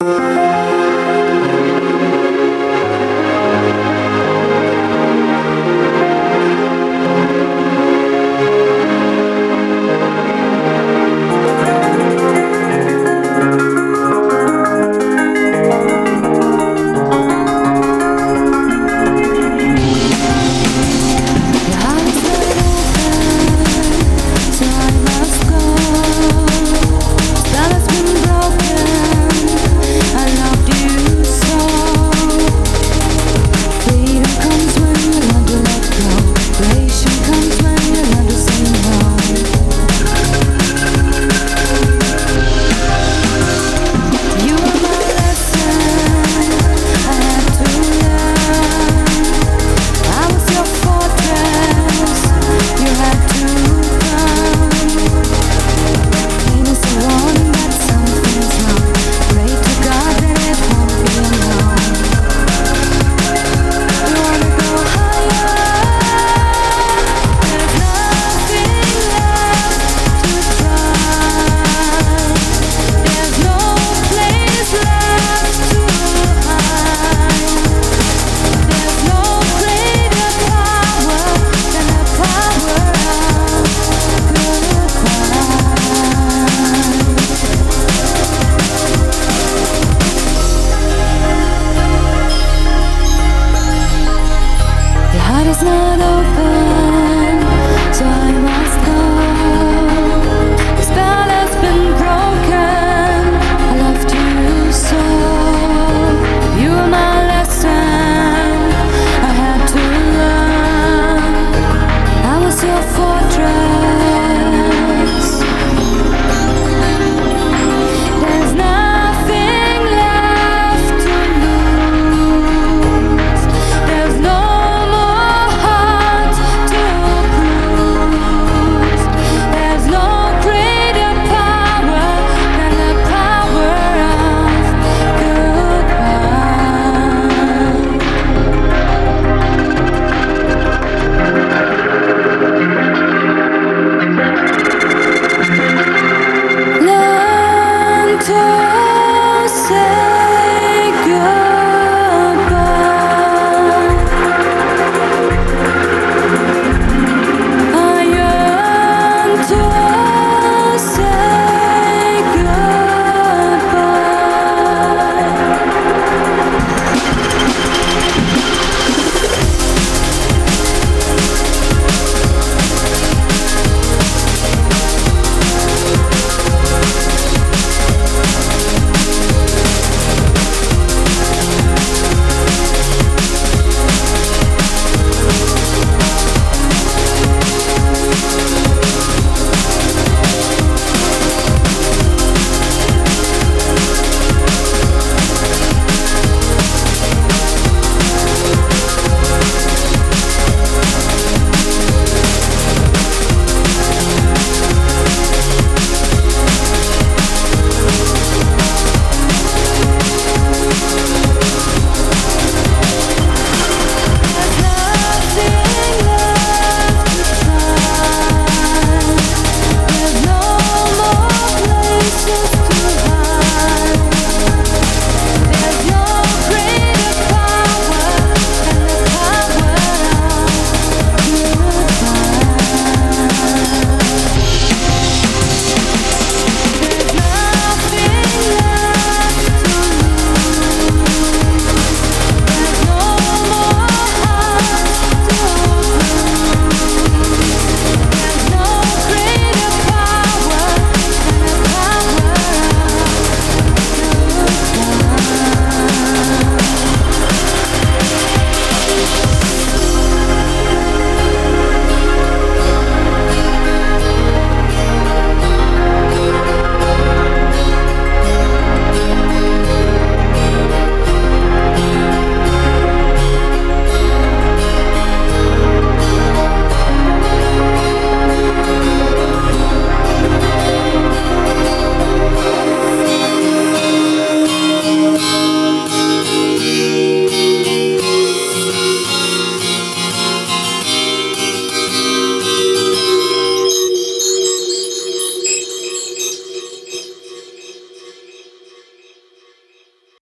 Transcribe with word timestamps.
Música 0.00 0.57